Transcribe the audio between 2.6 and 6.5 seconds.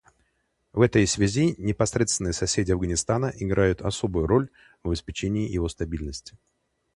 Афганистана играют особую роль в обеспечении его стабильности.